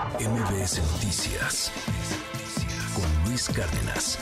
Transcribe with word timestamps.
MBS 0.00 0.80
Noticias 0.92 1.70
con 2.94 3.28
Luis 3.28 3.50
Cárdenas. 3.50 4.18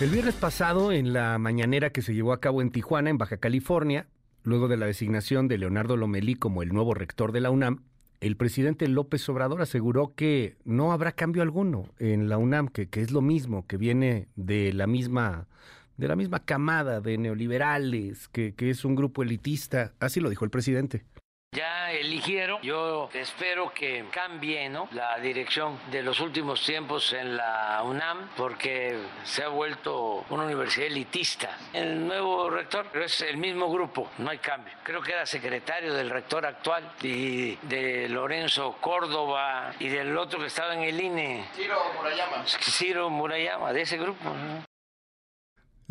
El 0.00 0.10
viernes 0.10 0.36
pasado, 0.36 0.92
en 0.92 1.12
la 1.12 1.36
mañanera 1.38 1.90
que 1.90 2.00
se 2.00 2.14
llevó 2.14 2.32
a 2.32 2.40
cabo 2.40 2.62
en 2.62 2.70
Tijuana, 2.70 3.10
en 3.10 3.18
Baja 3.18 3.38
California, 3.38 4.06
luego 4.44 4.68
de 4.68 4.76
la 4.76 4.86
designación 4.86 5.48
de 5.48 5.58
Leonardo 5.58 5.96
Lomelí 5.96 6.36
como 6.36 6.62
el 6.62 6.68
nuevo 6.68 6.94
rector 6.94 7.32
de 7.32 7.40
la 7.40 7.50
UNAM, 7.50 7.82
el 8.20 8.36
presidente 8.36 8.86
López 8.86 9.28
Obrador 9.28 9.62
aseguró 9.62 10.14
que 10.14 10.56
no 10.64 10.92
habrá 10.92 11.10
cambio 11.10 11.42
alguno 11.42 11.88
en 11.98 12.28
la 12.28 12.38
UNAM, 12.38 12.68
que, 12.68 12.88
que 12.88 13.00
es 13.00 13.10
lo 13.10 13.20
mismo, 13.20 13.66
que 13.66 13.78
viene 13.78 14.28
de 14.36 14.72
la 14.72 14.86
misma 14.86 15.48
de 15.96 16.06
la 16.06 16.14
misma 16.14 16.38
camada 16.44 17.00
de 17.00 17.18
neoliberales, 17.18 18.28
que, 18.28 18.54
que 18.54 18.70
es 18.70 18.84
un 18.84 18.94
grupo 18.94 19.24
elitista. 19.24 19.92
Así 19.98 20.20
lo 20.20 20.30
dijo 20.30 20.44
el 20.44 20.52
presidente. 20.52 21.04
Ya 21.54 21.92
eligieron, 21.92 22.62
yo 22.62 23.10
espero 23.12 23.74
que 23.74 24.06
cambie 24.10 24.70
¿no? 24.70 24.88
la 24.92 25.18
dirección 25.18 25.78
de 25.90 26.02
los 26.02 26.18
últimos 26.20 26.64
tiempos 26.64 27.12
en 27.12 27.36
la 27.36 27.82
UNAM 27.84 28.30
porque 28.38 28.98
se 29.24 29.42
ha 29.42 29.48
vuelto 29.48 30.24
una 30.30 30.44
universidad 30.44 30.86
elitista. 30.86 31.58
El 31.74 32.06
nuevo 32.06 32.48
rector 32.48 32.86
pero 32.90 33.04
es 33.04 33.20
el 33.20 33.36
mismo 33.36 33.70
grupo, 33.70 34.08
no 34.16 34.30
hay 34.30 34.38
cambio. 34.38 34.72
Creo 34.82 35.02
que 35.02 35.12
era 35.12 35.26
secretario 35.26 35.92
del 35.92 36.08
rector 36.08 36.46
actual 36.46 36.90
y 37.02 37.56
de 37.56 38.08
Lorenzo 38.08 38.78
Córdoba 38.80 39.74
y 39.78 39.88
del 39.88 40.16
otro 40.16 40.40
que 40.40 40.46
estaba 40.46 40.72
en 40.72 40.84
el 40.84 40.98
INE. 40.98 41.44
Ciro 41.54 41.78
Murayama. 41.98 42.46
Ciro 42.46 43.10
Murayama, 43.10 43.74
de 43.74 43.82
ese 43.82 43.98
grupo. 43.98 44.34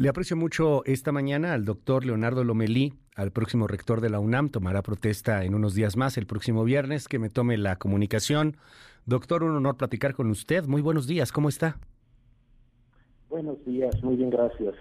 Le 0.02 0.10
aprecio 0.10 0.36
mucho 0.36 0.84
esta 0.86 1.12
mañana 1.12 1.54
al 1.54 1.64
doctor 1.64 2.04
Leonardo 2.08 2.44
Lomelí, 2.44 2.96
al 3.16 3.30
próximo 3.30 3.68
rector 3.68 4.02
de 4.02 4.10
la 4.10 4.20
UNAM. 4.20 4.50
Tomará 4.50 4.82
protesta 4.82 5.46
en 5.46 5.54
unos 5.54 5.76
días 5.76 5.96
más, 5.96 6.18
el 6.18 6.26
próximo 6.26 6.64
viernes, 6.64 7.08
que 7.08 7.20
me 7.20 7.30
tome 7.30 7.56
la 7.56 7.76
comunicación. 7.76 8.58
Doctor, 9.06 9.44
un 9.44 9.56
honor 9.56 9.78
platicar 9.78 10.16
con 10.16 10.32
usted. 10.32 10.66
Muy 10.66 10.82
buenos 10.82 11.06
días, 11.06 11.32
¿cómo 11.32 11.50
está? 11.50 11.78
Buenos 13.30 13.64
días, 13.64 13.94
muy 14.02 14.16
bien, 14.16 14.32
gracias. 14.32 14.74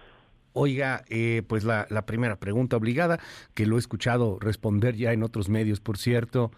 Oiga, 0.55 1.05
eh, 1.11 1.43
pues 1.47 1.65
la, 1.65 1.87
la 1.91 2.07
primera 2.07 2.37
pregunta 2.37 2.79
obligada, 2.79 3.21
que 3.53 3.67
lo 3.67 3.77
he 3.77 3.79
escuchado 3.79 4.39
responder 4.41 4.97
ya 4.97 5.13
en 5.13 5.23
otros 5.23 5.51
medios, 5.51 5.81
por 5.81 5.99
cierto. 5.99 6.51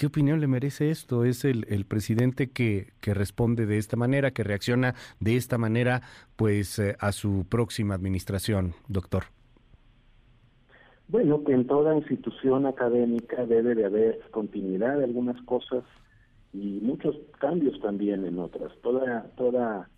¿Qué 0.00 0.06
opinión 0.06 0.40
le 0.40 0.46
merece 0.46 0.90
esto? 0.90 1.26
Es 1.26 1.44
el, 1.44 1.66
el 1.68 1.84
presidente 1.84 2.48
que, 2.48 2.86
responde 3.02 3.66
de 3.66 3.76
esta 3.76 3.98
manera, 3.98 4.30
que 4.30 4.42
reacciona 4.42 4.94
de 5.20 5.36
esta 5.36 5.58
manera, 5.58 6.00
pues 6.36 6.78
eh, 6.78 6.96
a 7.00 7.12
su 7.12 7.44
próxima 7.46 7.96
administración, 7.96 8.72
doctor. 8.88 9.24
Bueno, 11.08 11.44
que 11.44 11.52
en 11.52 11.66
toda 11.66 11.94
institución 11.94 12.64
académica 12.64 13.44
debe 13.44 13.74
de 13.74 13.84
haber 13.84 14.20
continuidad 14.30 14.96
de 14.96 15.04
algunas 15.04 15.38
cosas 15.42 15.84
y 16.54 16.80
muchos 16.80 17.14
cambios 17.38 17.78
también 17.82 18.24
en 18.24 18.38
otras. 18.38 18.72
Toda, 18.80 19.24
toda, 19.36 19.90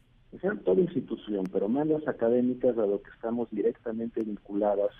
toda 0.64 0.80
institución, 0.80 1.44
pero 1.52 1.68
más 1.68 1.86
las 1.86 2.08
académicas, 2.08 2.76
a 2.76 2.86
lo 2.86 3.00
que 3.02 3.10
estamos 3.10 3.46
directamente 3.52 4.24
vinculadas 4.24 4.90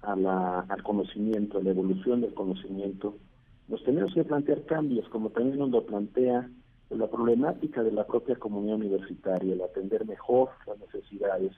a 0.00 0.16
la, 0.16 0.60
al 0.60 0.82
conocimiento, 0.82 1.58
a 1.58 1.62
la 1.62 1.72
evolución 1.72 2.22
del 2.22 2.32
conocimiento 2.32 3.18
nos 3.70 3.84
tenemos 3.84 4.12
que 4.12 4.24
plantear 4.24 4.64
cambios, 4.64 5.08
como 5.10 5.30
también 5.30 5.58
nos 5.58 5.70
lo 5.70 5.86
plantea 5.86 6.50
la 6.90 7.06
problemática 7.06 7.84
de 7.84 7.92
la 7.92 8.04
propia 8.04 8.34
comunidad 8.34 8.76
universitaria, 8.76 9.52
el 9.54 9.62
atender 9.62 10.04
mejor 10.04 10.50
las 10.66 10.76
necesidades 10.80 11.52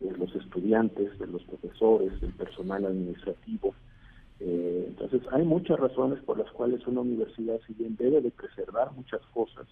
de 0.00 0.10
los 0.16 0.34
estudiantes, 0.34 1.16
de 1.16 1.28
los 1.28 1.44
profesores, 1.44 2.20
del 2.20 2.32
personal 2.32 2.84
administrativo. 2.84 3.72
Eh, 4.40 4.86
entonces, 4.88 5.22
hay 5.30 5.44
muchas 5.44 5.78
razones 5.78 6.20
por 6.24 6.38
las 6.38 6.50
cuales 6.50 6.84
una 6.88 7.02
universidad, 7.02 7.60
si 7.68 7.74
bien 7.74 7.94
debe 7.96 8.20
de 8.20 8.32
preservar 8.32 8.90
muchas 8.92 9.20
cosas, 9.32 9.68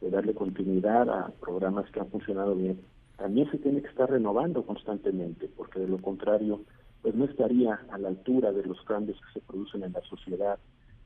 de 0.00 0.08
darle 0.08 0.32
continuidad 0.32 1.10
a 1.10 1.30
programas 1.40 1.90
que 1.90 2.00
han 2.00 2.08
funcionado 2.08 2.54
bien, 2.54 2.80
también 3.18 3.50
se 3.50 3.58
tiene 3.58 3.82
que 3.82 3.88
estar 3.88 4.08
renovando 4.08 4.64
constantemente, 4.64 5.50
porque 5.54 5.80
de 5.80 5.88
lo 5.88 5.98
contrario, 5.98 6.62
pues 7.02 7.14
no 7.14 7.26
estaría 7.26 7.78
a 7.90 7.98
la 7.98 8.08
altura 8.08 8.50
de 8.50 8.64
los 8.64 8.80
cambios 8.84 9.20
que 9.20 9.40
se 9.40 9.46
producen 9.46 9.82
en 9.82 9.92
la 9.92 10.00
sociedad 10.02 10.58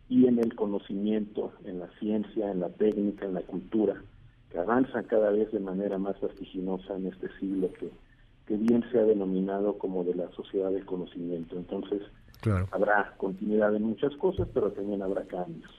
y 0.09 0.27
en 0.27 0.39
el 0.39 0.55
conocimiento, 0.55 1.53
en 1.65 1.81
la 1.81 1.89
ciencia, 1.99 2.51
en 2.51 2.61
la 2.61 2.69
técnica, 2.69 3.25
en 3.25 3.35
la 3.35 3.43
cultura, 3.43 4.03
que 4.51 4.59
avanzan 4.59 5.05
cada 5.05 5.31
vez 5.31 5.51
de 5.53 5.61
manera 5.61 5.99
más 5.99 6.21
vertiginosa 6.21 6.97
en 6.97 7.07
este 7.07 7.29
siglo 7.39 7.73
que, 7.73 7.91
que 8.47 8.57
bien 8.57 8.85
se 8.91 8.99
ha 8.99 9.05
denominado 9.05 9.79
como 9.79 10.05
de 10.05 10.15
la 10.15 10.31
sociedad 10.33 10.71
del 10.71 10.85
conocimiento. 10.85 11.57
Entonces, 11.57 12.03
claro. 12.41 12.69
habrá 12.73 13.15
continuidad 13.17 13.75
en 13.75 13.85
muchas 13.85 14.15
cosas, 14.17 14.49
pero 14.53 14.71
también 14.73 15.03
habrá 15.03 15.23
cambios. 15.25 15.71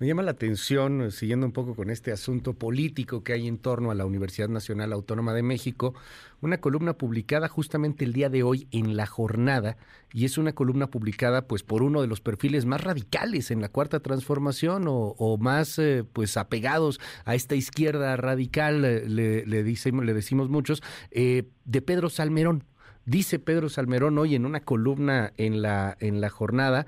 Me 0.00 0.06
llama 0.06 0.22
la 0.22 0.30
atención, 0.30 1.02
eh, 1.02 1.10
siguiendo 1.10 1.44
un 1.44 1.50
poco 1.50 1.74
con 1.74 1.90
este 1.90 2.12
asunto 2.12 2.54
político 2.54 3.24
que 3.24 3.32
hay 3.32 3.48
en 3.48 3.58
torno 3.58 3.90
a 3.90 3.96
la 3.96 4.06
Universidad 4.06 4.48
Nacional 4.48 4.92
Autónoma 4.92 5.34
de 5.34 5.42
México, 5.42 5.92
una 6.40 6.60
columna 6.60 6.92
publicada 6.92 7.48
justamente 7.48 8.04
el 8.04 8.12
día 8.12 8.28
de 8.28 8.44
hoy 8.44 8.68
en 8.70 8.96
La 8.96 9.06
Jornada, 9.06 9.76
y 10.12 10.24
es 10.24 10.38
una 10.38 10.52
columna 10.52 10.86
publicada 10.86 11.48
pues 11.48 11.64
por 11.64 11.82
uno 11.82 12.00
de 12.00 12.06
los 12.06 12.20
perfiles 12.20 12.64
más 12.64 12.84
radicales 12.84 13.50
en 13.50 13.60
la 13.60 13.70
Cuarta 13.70 13.98
Transformación 13.98 14.86
o, 14.86 15.16
o 15.18 15.36
más 15.36 15.80
eh, 15.80 16.04
pues 16.12 16.36
apegados 16.36 17.00
a 17.24 17.34
esta 17.34 17.56
izquierda 17.56 18.16
radical, 18.16 18.84
eh, 18.84 19.02
le, 19.08 19.44
le, 19.46 19.64
decimos, 19.64 20.04
le 20.04 20.14
decimos 20.14 20.48
muchos, 20.48 20.80
de 21.10 21.82
Pedro 21.82 22.08
Salmerón. 22.08 22.62
Dice 23.04 23.40
Pedro 23.40 23.68
Salmerón 23.68 24.16
hoy 24.18 24.36
en 24.36 24.46
una 24.46 24.60
columna 24.60 25.32
en 25.38 25.60
la, 25.60 25.96
en 25.98 26.20
la 26.20 26.30
jornada, 26.30 26.86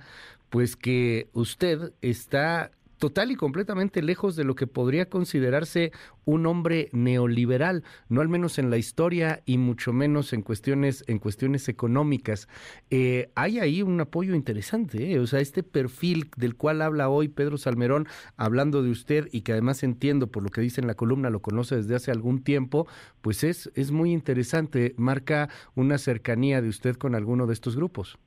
pues 0.49 0.77
que 0.77 1.29
usted 1.33 1.93
está 2.03 2.73
total 3.01 3.31
y 3.31 3.35
completamente 3.35 4.03
lejos 4.03 4.37
de 4.37 4.45
lo 4.45 4.55
que 4.55 4.67
podría 4.67 5.09
considerarse 5.09 5.91
un 6.27 6.45
hombre 6.47 6.91
neoliberal, 6.93 7.83
no 8.11 8.21
al 8.21 8.29
menos 8.29 8.59
en 8.59 8.69
la 8.69 8.77
historia 8.77 9.43
y 9.47 9.57
mucho 9.57 9.93
menos 9.93 10.33
en 10.35 10.43
cuestiones 10.43 11.03
en 11.09 11.19
cuestiones 11.19 11.69
económicas. 11.69 12.47
Eh, 12.91 13.31
hay 13.35 13.59
ahí 13.59 13.83
un 13.83 14.01
apoyo 14.01 14.35
interesante, 14.35 15.13
¿eh? 15.13 15.19
o 15.19 15.27
sea, 15.27 15.41
este 15.41 15.63
perfil 15.63 16.31
del 16.37 16.57
cual 16.57 16.83
habla 16.83 17.09
hoy 17.09 17.29
Pedro 17.29 17.57
Salmerón, 17.57 18.07
hablando 18.37 18.83
de 18.83 18.91
usted 18.91 19.29
y 19.33 19.41
que 19.41 19.53
además 19.53 19.83
entiendo 19.83 20.27
por 20.27 20.43
lo 20.43 20.51
que 20.51 20.61
dice 20.61 20.83
en 20.83 20.87
la 20.87 20.95
columna, 20.95 21.31
lo 21.31 21.41
conoce 21.41 21.77
desde 21.77 21.97
hace 21.97 22.11
algún 22.11 22.45
tiempo, 22.45 22.87
pues 23.23 23.45
es, 23.45 23.71
es 23.75 23.91
muy 23.93 24.13
interesante, 24.13 24.95
marca 24.99 25.49
una 25.75 25.97
cercanía 25.97 26.61
de 26.61 26.69
usted 26.69 26.97
con 26.97 27.15
alguno 27.15 27.47
de 27.47 27.55
estos 27.55 27.77
grupos. 27.77 28.19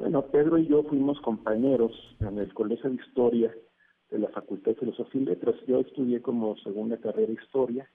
Bueno, 0.00 0.22
Pedro 0.22 0.56
y 0.56 0.66
yo 0.66 0.82
fuimos 0.84 1.20
compañeros 1.20 1.92
en 2.20 2.38
el 2.38 2.54
Colegio 2.54 2.88
de 2.88 2.96
Historia 2.96 3.54
de 4.10 4.18
la 4.18 4.28
Facultad 4.28 4.72
de 4.72 4.78
Filosofía 4.78 5.20
y 5.20 5.24
Letras. 5.26 5.56
Yo 5.66 5.80
estudié 5.80 6.22
como 6.22 6.56
segunda 6.56 6.96
carrera 6.96 7.30
Historia. 7.30 7.86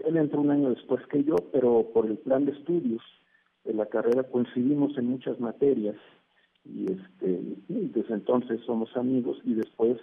Él 0.00 0.16
entró 0.16 0.40
un 0.40 0.50
año 0.50 0.70
después 0.70 1.06
que 1.06 1.22
yo, 1.22 1.36
pero 1.52 1.88
por 1.94 2.06
el 2.06 2.18
plan 2.18 2.46
de 2.46 2.50
estudios 2.50 3.00
de 3.62 3.74
la 3.74 3.86
carrera 3.86 4.24
coincidimos 4.24 4.98
en 4.98 5.06
muchas 5.06 5.38
materias 5.38 5.94
y, 6.64 6.90
este, 6.90 7.40
desde 7.68 8.14
entonces 8.14 8.60
somos 8.66 8.96
amigos 8.96 9.38
y 9.44 9.54
después 9.54 9.98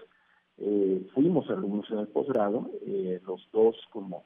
eh, 0.59 1.05
fuimos 1.13 1.49
alumnos 1.49 1.91
en 1.91 1.99
el 1.99 2.07
posgrado, 2.07 2.71
eh, 2.85 3.19
los 3.27 3.49
dos 3.51 3.75
como 3.91 4.23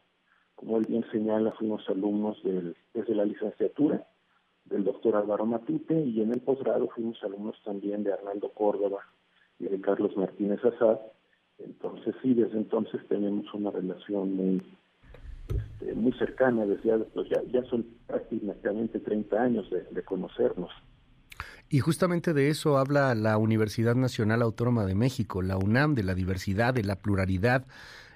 como 0.53 0.77
él 0.77 0.85
bien 0.87 1.05
señala, 1.11 1.51
fuimos 1.53 1.87
alumnos 1.89 2.37
desde 2.93 3.15
la 3.15 3.25
licenciatura 3.25 4.07
del 4.69 4.83
doctor 4.83 5.15
Álvaro 5.15 5.45
Matute 5.45 5.99
y 5.99 6.21
en 6.21 6.31
el 6.31 6.41
posgrado 6.41 6.87
fuimos 6.89 7.21
alumnos 7.23 7.55
también 7.63 8.03
de 8.03 8.13
Arnaldo 8.13 8.49
Córdoba 8.49 8.99
y 9.59 9.65
de 9.65 9.81
Carlos 9.81 10.15
Martínez 10.17 10.63
Azad. 10.63 10.99
Entonces 11.59 12.15
sí, 12.21 12.33
desde 12.33 12.57
entonces 12.57 13.01
tenemos 13.07 13.51
una 13.53 13.71
relación 13.71 14.35
muy 14.35 14.61
este, 15.47 15.93
muy 15.93 16.11
cercana, 16.13 16.65
desde 16.65 16.97
pues 17.13 17.29
ya, 17.29 17.41
ya 17.51 17.63
son 17.69 17.85
prácticamente 18.05 18.99
30 18.99 19.41
años 19.41 19.69
de, 19.69 19.83
de 19.83 20.03
conocernos. 20.03 20.71
Y 21.69 21.79
justamente 21.79 22.33
de 22.33 22.49
eso 22.49 22.77
habla 22.77 23.13
la 23.15 23.37
Universidad 23.37 23.95
Nacional 23.95 24.41
Autónoma 24.41 24.85
de 24.85 24.95
México, 24.95 25.41
la 25.41 25.57
UNAM, 25.57 25.95
de 25.95 26.03
la 26.03 26.15
diversidad, 26.15 26.73
de 26.73 26.83
la 26.83 26.95
pluralidad 26.95 27.65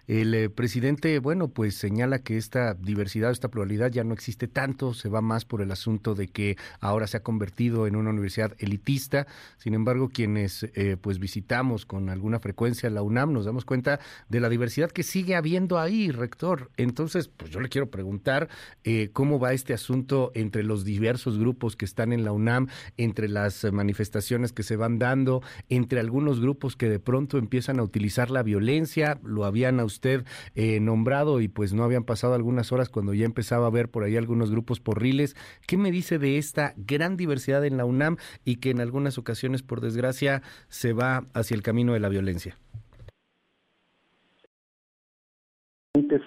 el 0.08 0.34
eh, 0.34 0.50
presidente, 0.50 1.20
bueno, 1.20 1.50
pues 1.50 1.76
señala 1.76 2.20
que 2.20 2.38
esta 2.38 2.74
diversidad, 2.74 3.32
esta 3.32 3.50
pluralidad 3.50 3.92
ya 3.92 4.04
no 4.04 4.14
existe 4.14 4.48
tanto, 4.48 4.94
se 4.94 5.10
va 5.10 5.22
más 5.22 5.46
por 5.46 5.62
el 5.62 5.72
asunto 5.72 6.16
de 6.16 6.28
que 6.28 6.58
ahora 6.80 7.08
se 7.08 7.18
ha 7.18 7.24
convertido 7.24 7.88
en 7.88 7.96
una 7.96 8.10
universidad 8.10 8.54
elitista. 8.60 9.28
Sin 9.58 9.74
embargo, 9.74 10.10
quienes 10.10 10.64
eh, 10.76 10.98
pues 11.00 11.20
visitamos 11.20 11.86
con 11.86 12.10
alguna 12.10 12.40
frecuencia 12.40 12.90
la 12.90 13.02
UNAM 13.02 13.34
nos 13.34 13.46
damos 13.46 13.66
cuenta 13.66 14.00
de 14.30 14.40
la 14.40 14.50
diversidad 14.50 14.92
que 14.92 15.04
sigue 15.04 15.36
habiendo 15.36 15.80
ahí, 15.80 16.12
rector. 16.12 16.72
Entonces, 16.78 17.28
pues 17.28 17.52
yo 17.52 17.60
le 17.60 17.70
quiero 17.70 17.90
preguntar 17.90 18.50
eh, 18.84 19.10
cómo 19.14 19.40
va 19.40 19.54
este 19.54 19.74
asunto 19.74 20.32
entre 20.36 20.64
los 20.64 20.84
diversos 20.84 21.38
grupos 21.38 21.76
que 21.76 21.86
están 21.86 22.14
en 22.14 22.24
la 22.24 22.32
UNAM, 22.32 22.68
entre 22.98 23.30
las 23.30 23.72
manifestaciones 23.72 24.54
que 24.54 24.64
se 24.64 24.76
van 24.76 25.00
dando, 25.00 25.42
entre 25.70 26.00
algunos 26.00 26.40
grupos 26.40 26.76
que 26.76 26.90
de 26.90 27.00
pronto 27.00 27.38
empiezan 27.38 27.80
a 27.80 27.84
utilizar 27.84 28.32
la 28.32 28.44
violencia, 28.44 29.20
lo 29.24 29.46
habían 29.46 29.80
usted 29.92 30.26
eh, 30.56 30.80
nombrado 30.80 31.42
y 31.42 31.48
pues 31.48 31.74
no 31.74 31.84
habían 31.84 32.04
pasado 32.04 32.34
algunas 32.34 32.72
horas 32.72 32.90
cuando 32.90 33.14
ya 33.14 33.26
empezaba 33.26 33.68
a 33.68 33.72
ver 33.72 33.90
por 33.90 34.04
ahí 34.04 34.18
algunos 34.18 34.52
grupos 34.52 34.80
porriles. 34.80 35.36
¿Qué 35.68 35.78
me 35.78 35.92
dice 35.92 36.18
de 36.18 36.38
esta 36.38 36.74
gran 36.78 37.18
diversidad 37.18 37.66
en 37.66 37.78
la 37.78 37.86
UNAM 37.86 38.18
y 38.46 38.58
que 38.58 38.72
en 38.72 38.82
algunas 38.82 39.18
ocasiones, 39.18 39.64
por 39.64 39.82
desgracia, 39.82 40.42
se 40.68 40.94
va 40.94 41.26
hacia 41.34 41.56
el 41.56 41.62
camino 41.62 41.94
de 41.94 42.00
la 42.00 42.10
violencia? 42.10 42.58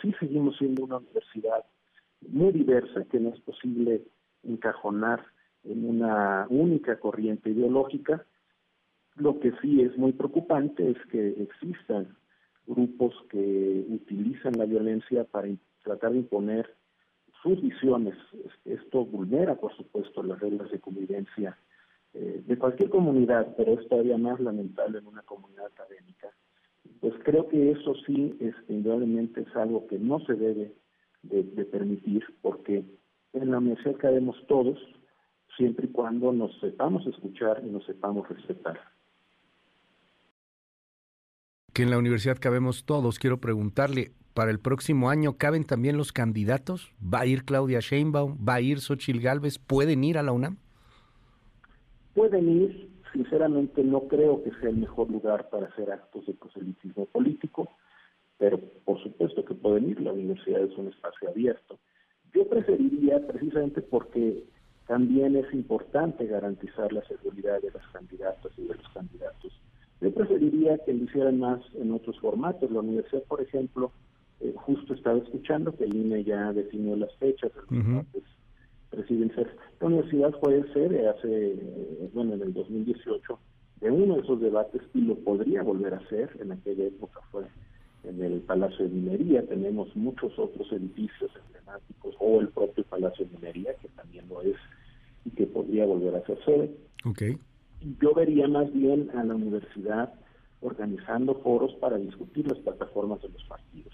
Sí 0.03 0.15
seguimos 0.21 0.59
siendo 0.59 0.85
una 0.85 0.99
universidad 0.99 1.65
muy 2.29 2.53
diversa, 2.53 3.05
que 3.11 3.19
no 3.19 3.31
es 3.31 3.41
posible 3.41 4.03
encajonar 4.43 5.25
en 5.63 5.89
una 5.89 6.47
única 6.51 6.99
corriente 6.99 7.49
ideológica. 7.49 8.27
Lo 9.17 9.41
que 9.41 9.53
sí 9.63 9.81
es 9.81 9.97
muy 9.97 10.13
preocupante 10.13 10.91
es 10.91 10.99
que 11.11 11.43
existan 11.43 12.15
grupos 12.67 13.15
que 13.31 13.85
utilizan 13.89 14.59
la 14.59 14.65
violencia 14.65 15.25
para 15.25 15.49
tratar 15.83 16.13
de 16.13 16.19
imponer 16.19 16.75
sus 17.43 17.61
visiones. 17.61 18.15
Esto 18.65 19.05
vulnera, 19.05 19.55
por 19.57 19.77
supuesto, 19.77 20.23
las 20.23 20.41
reglas 20.41 20.71
de 20.71 20.81
convivencia 20.81 21.59
eh, 22.15 22.43
de 22.47 22.57
cualquier 22.57 22.91
comunidad, 22.91 23.55
pero 23.57 23.73
es 23.73 23.89
todavía 23.89 24.17
más 24.17 24.39
lamentable 24.39 24.99
en 24.99 25.07
una 25.07 25.23
comunidad 25.23 25.67
académica. 25.67 26.31
Pues 27.01 27.13
creo 27.25 27.49
que 27.49 27.73
eso 27.73 27.95
sí, 28.07 28.37
este, 28.39 28.73
indudablemente 28.73 29.41
es 29.41 29.57
algo 29.57 29.87
que 29.89 29.99
no 29.99 30.21
se 30.21 30.35
debe 30.35 30.73
de, 31.23 31.65
permitir, 31.65 32.25
porque 32.41 32.85
en 33.33 33.51
la 33.51 33.59
universidad 33.59 33.97
cabemos 33.97 34.37
todos, 34.47 34.79
siempre 35.57 35.87
y 35.87 35.91
cuando 35.91 36.33
nos 36.33 36.57
sepamos 36.61 37.05
escuchar 37.07 37.63
y 37.67 37.71
nos 37.71 37.85
sepamos 37.85 38.29
respetar. 38.29 38.79
Que 41.75 41.83
en 41.83 41.91
la 41.91 41.99
universidad 41.99 42.39
cabemos 42.41 42.85
todos, 42.85 43.19
quiero 43.19 43.39
preguntarle, 43.39 44.13
para 44.33 44.51
el 44.51 44.59
próximo 44.59 45.11
año 45.11 45.37
caben 45.37 45.65
también 45.65 45.99
los 45.99 46.13
candidatos? 46.13 46.91
¿Va 47.03 47.21
a 47.21 47.27
ir 47.27 47.45
Claudia 47.45 47.81
Sheinbaum? 47.81 48.39
¿Va 48.49 48.55
a 48.55 48.61
ir 48.63 48.81
Xochil 48.81 49.21
Gálvez? 49.21 49.59
¿Pueden 49.59 50.03
ir 50.05 50.17
a 50.17 50.23
la 50.23 50.33
UNAM? 50.33 50.57
Pueden 52.15 52.49
ir, 52.49 52.91
sinceramente 53.13 53.85
no 53.85 54.09
creo 54.09 54.43
que 54.43 54.51
sea 54.61 54.71
el 54.71 54.79
mejor 54.79 55.11
lugar 55.11 55.51
para 55.51 55.67
hacer 55.67 55.91
actos 55.93 56.25
de 56.27 56.33
proselitismo 56.35 57.05
político 57.07 57.69
pero 58.39 58.61
por 58.85 59.03
supuesto 59.03 59.45
que 59.45 59.55
pueden 59.55 59.91
ir, 59.91 60.01
la 60.01 60.13
universidad 60.13 60.63
es 60.63 60.77
un 60.77 60.89
espacio 60.89 61.31
abierto. 61.31 61.79
Yo 62.33 62.49
preferiría, 62.49 63.25
precisamente 63.27 63.81
porque 63.81 64.45
también 64.87 65.37
es 65.37 65.53
importante 65.55 66.27
garantizar 66.27 66.93
la 66.93 67.03
seguridad 67.07 67.61
de 67.63 67.71
las 67.71 67.87
candidatas 67.89 68.53
y 68.57 68.63
de 68.67 68.75
los 68.75 68.89
candidatos, 68.89 69.53
yo 70.05 70.13
preferiría 70.13 70.77
que 70.85 70.93
lo 70.93 71.05
hicieran 71.05 71.39
más 71.39 71.61
en 71.81 71.91
otros 71.93 72.21
formatos. 72.21 72.71
La 72.71 72.81
universidad, 72.81 73.23
por 73.23 73.41
ejemplo, 73.41 73.91
eh, 74.41 74.53
justo 74.55 74.93
estaba 74.93 75.17
escuchando 75.19 75.75
que 75.75 75.85
el 75.85 75.97
INE 75.97 76.25
ya 76.25 76.53
definió 76.53 76.95
las 76.95 77.15
fechas 77.17 77.51
los 77.55 77.71
debates 77.71 78.23
presidenciales. 78.91 79.55
La 79.81 79.87
universidad 79.87 80.33
fue 80.41 80.63
sede 80.75 81.09
hace, 81.09 81.57
bueno, 82.13 82.35
en 82.35 82.43
el 82.43 82.53
2018 82.53 83.39
de 83.81 83.91
uno 83.91 84.17
de 84.17 84.21
esos 84.21 84.41
debates 84.43 84.83
y 84.93 85.01
lo 85.01 85.15
podría 85.17 85.63
volver 85.63 85.95
a 85.95 85.99
hacer, 85.99 86.31
en 86.39 86.53
aquella 86.53 86.85
época 86.85 87.21
fue 87.31 87.45
en 88.05 88.23
el 88.23 88.41
Palacio 88.41 88.85
de 88.85 88.91
Minería, 88.91 89.47
tenemos 89.47 89.97
muchos 89.97 90.39
otros 90.39 90.71
edificios 90.71 91.31
emblemáticos, 91.47 92.15
o 92.19 92.41
el 92.41 92.49
propio 92.49 92.85
Palacio 92.85 93.25
de 93.25 93.39
Minería, 93.39 93.75
que 93.81 93.89
también 93.89 94.29
lo 94.29 94.43
es 94.43 94.57
y 95.25 95.31
que 95.31 95.47
podría 95.47 95.87
volver 95.87 96.15
a 96.15 96.27
ser 96.27 96.39
sede. 96.45 96.71
Okay. 97.07 97.39
Yo 98.01 98.15
vería 98.15 98.49
más 98.49 98.73
bien 98.73 99.11
a 99.15 99.25
la 99.25 99.35
universidad 99.35 100.15
organizando 100.61 101.35
foros 101.43 101.75
para 101.75 101.99
discutir 101.99 102.47
las 102.47 102.59
plataformas 102.59 103.21
de 103.23 103.29
los 103.29 103.45
partidos. 103.45 103.93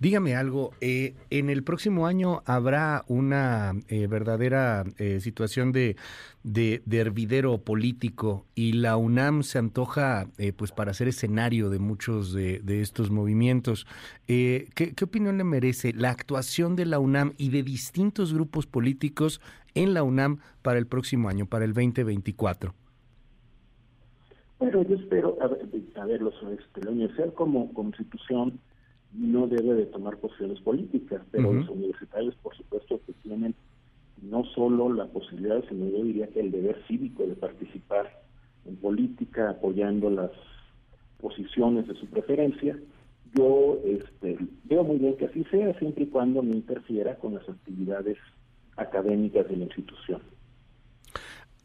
Dígame 0.00 0.36
algo, 0.36 0.72
eh, 0.80 1.14
¿en 1.30 1.50
el 1.50 1.64
próximo 1.64 2.06
año 2.06 2.42
habrá 2.46 3.04
una 3.08 3.72
eh, 3.88 4.06
verdadera 4.06 4.84
eh, 4.96 5.18
situación 5.20 5.72
de, 5.72 5.96
de, 6.44 6.82
hervidero 6.92 7.58
político 7.58 8.46
y 8.54 8.74
la 8.74 8.96
UNAM 8.96 9.42
se 9.42 9.58
antoja 9.58 10.28
pues 10.56 10.70
para 10.70 10.94
ser 10.94 11.08
escenario 11.08 11.68
de 11.68 11.80
muchos 11.80 12.32
de, 12.32 12.62
estos 12.80 13.10
movimientos? 13.10 13.88
¿qué, 14.26 14.68
¿Qué 14.74 15.04
opinión 15.04 15.36
le 15.36 15.44
merece 15.44 15.92
la 15.92 16.10
actuación 16.10 16.76
de 16.76 16.86
la 16.86 17.00
UNAM 17.00 17.34
y 17.36 17.50
de 17.50 17.64
distintos 17.64 18.32
grupos 18.32 18.66
políticos 18.66 19.40
en 19.82 19.94
la 19.94 20.02
UNAM 20.02 20.38
para 20.62 20.78
el 20.78 20.86
próximo 20.86 21.28
año, 21.28 21.46
para 21.46 21.64
el 21.64 21.72
2024? 21.72 22.74
Bueno, 24.58 24.82
yo 24.82 24.96
espero, 24.96 25.38
a 25.40 25.46
ver, 25.46 25.68
a 25.94 26.04
ver 26.04 26.20
los, 26.20 26.34
este, 26.42 26.84
la 26.84 26.90
universidad 26.90 27.32
como, 27.34 27.72
como 27.72 27.90
institución 27.90 28.58
no 29.12 29.46
debe 29.46 29.74
de 29.74 29.86
tomar 29.86 30.18
posiciones 30.18 30.60
políticas, 30.60 31.22
pero 31.30 31.52
los 31.52 31.68
universitarios, 31.68 32.34
por 32.36 32.54
supuesto, 32.56 33.00
que 33.06 33.12
tienen 33.22 33.54
no 34.22 34.44
solo 34.44 34.92
la 34.92 35.06
posibilidad, 35.06 35.62
sino 35.68 35.88
yo 35.88 36.02
diría 36.02 36.28
que 36.28 36.40
el 36.40 36.50
deber 36.50 36.82
cívico 36.88 37.24
de 37.24 37.34
participar 37.34 38.22
en 38.66 38.76
política, 38.76 39.50
apoyando 39.50 40.10
las 40.10 40.30
posiciones 41.20 41.86
de 41.86 41.94
su 41.94 42.06
preferencia. 42.06 42.78
Yo 43.34 43.78
este, 43.84 44.38
veo 44.64 44.84
muy 44.84 44.98
bien 44.98 45.16
que 45.16 45.26
así 45.26 45.44
sea, 45.44 45.78
siempre 45.78 46.04
y 46.04 46.08
cuando 46.08 46.42
no 46.42 46.54
interfiera 46.54 47.16
con 47.16 47.34
las 47.34 47.48
actividades 47.48 48.18
académicas 48.78 49.48
de 49.48 49.56
la 49.56 49.64
institución. 49.64 50.22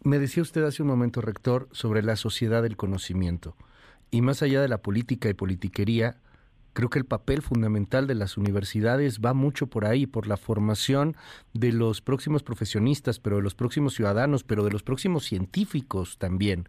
Me 0.04 0.20
decía 0.20 0.44
usted 0.44 0.64
hace 0.64 0.82
un 0.82 0.90
momento, 0.90 1.22
rector, 1.22 1.70
sobre 1.72 2.04
la 2.04 2.16
sociedad 2.16 2.62
del 2.62 2.76
conocimiento. 2.76 3.56
Y 4.12 4.22
más 4.22 4.44
allá 4.44 4.62
de 4.62 4.68
la 4.68 4.80
política 4.80 5.30
y 5.30 5.34
politiquería, 5.34 6.18
Creo 6.74 6.90
que 6.90 6.98
el 6.98 7.06
papel 7.06 7.44
fundamental 7.44 8.08
de 8.08 8.16
las 8.16 8.36
universidades 8.36 9.20
va 9.20 9.36
mucho 9.36 9.68
por 9.68 9.86
ahí, 9.86 10.08
por 10.08 10.26
la 10.26 10.38
formación 10.38 11.16
de 11.54 11.72
los 11.72 12.02
próximos 12.02 12.42
profesionistas, 12.42 13.20
pero 13.20 13.36
de 13.36 13.44
los 13.44 13.54
próximos 13.54 13.94
ciudadanos, 13.94 14.44
pero 14.44 14.64
de 14.64 14.72
los 14.72 14.82
próximos 14.82 15.24
científicos 15.24 16.18
también. 16.18 16.68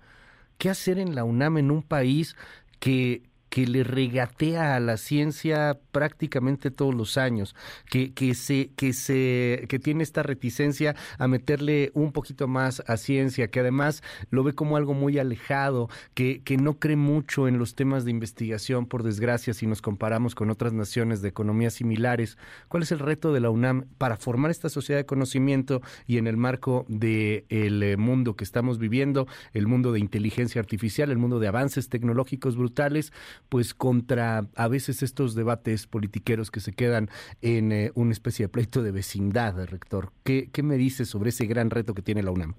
¿Qué 0.58 0.68
hacer 0.68 0.98
en 0.98 1.14
la 1.14 1.24
UNAM 1.24 1.56
en 1.56 1.70
un 1.70 1.82
país 1.82 2.36
que 2.80 3.22
que 3.54 3.68
le 3.68 3.84
regatea 3.84 4.74
a 4.74 4.80
la 4.80 4.96
ciencia 4.96 5.78
prácticamente 5.92 6.72
todos 6.72 6.92
los 6.92 7.16
años, 7.16 7.54
que, 7.88 8.12
que, 8.12 8.34
se, 8.34 8.72
que, 8.74 8.92
se, 8.92 9.66
que 9.68 9.78
tiene 9.78 10.02
esta 10.02 10.24
reticencia 10.24 10.96
a 11.18 11.28
meterle 11.28 11.92
un 11.94 12.10
poquito 12.10 12.48
más 12.48 12.82
a 12.88 12.96
ciencia, 12.96 13.46
que 13.46 13.60
además 13.60 14.02
lo 14.30 14.42
ve 14.42 14.54
como 14.54 14.76
algo 14.76 14.92
muy 14.92 15.20
alejado, 15.20 15.88
que, 16.14 16.42
que 16.42 16.56
no 16.56 16.80
cree 16.80 16.96
mucho 16.96 17.46
en 17.46 17.60
los 17.60 17.76
temas 17.76 18.04
de 18.04 18.10
investigación, 18.10 18.86
por 18.86 19.04
desgracia, 19.04 19.54
si 19.54 19.68
nos 19.68 19.82
comparamos 19.82 20.34
con 20.34 20.50
otras 20.50 20.72
naciones 20.72 21.22
de 21.22 21.28
economías 21.28 21.74
similares. 21.74 22.36
¿Cuál 22.66 22.82
es 22.82 22.90
el 22.90 22.98
reto 22.98 23.32
de 23.32 23.38
la 23.38 23.50
UNAM 23.50 23.84
para 23.98 24.16
formar 24.16 24.50
esta 24.50 24.68
sociedad 24.68 24.98
de 24.98 25.06
conocimiento 25.06 25.80
y 26.08 26.18
en 26.18 26.26
el 26.26 26.36
marco 26.36 26.86
del 26.88 27.44
eh, 27.50 27.96
mundo 27.96 28.34
que 28.34 28.42
estamos 28.42 28.80
viviendo, 28.80 29.28
el 29.52 29.68
mundo 29.68 29.92
de 29.92 30.00
inteligencia 30.00 30.60
artificial, 30.60 31.12
el 31.12 31.18
mundo 31.18 31.38
de 31.38 31.46
avances 31.46 31.88
tecnológicos 31.88 32.56
brutales? 32.56 33.12
Pues 33.48 33.74
contra 33.74 34.46
a 34.56 34.68
veces 34.68 35.02
estos 35.02 35.34
debates 35.34 35.86
politiqueros 35.86 36.50
que 36.50 36.60
se 36.60 36.72
quedan 36.72 37.08
en 37.42 37.72
eh, 37.72 37.90
una 37.94 38.12
especie 38.12 38.46
de 38.46 38.48
pleito 38.48 38.82
de 38.82 38.92
vecindad, 38.92 39.54
rector. 39.66 40.10
¿Qué, 40.24 40.50
¿Qué 40.52 40.62
me 40.62 40.76
dice 40.76 41.04
sobre 41.04 41.30
ese 41.30 41.46
gran 41.46 41.70
reto 41.70 41.94
que 41.94 42.02
tiene 42.02 42.22
la 42.22 42.30
UNAM? 42.30 42.54